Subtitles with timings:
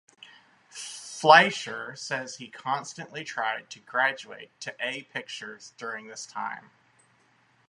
[0.71, 6.71] Fleischer says he constantly tried to graduate to A pictures during this time.